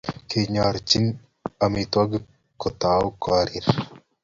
[0.29, 0.99] Kingororchi
[1.65, 2.23] omitwogik
[2.61, 3.65] kotou korir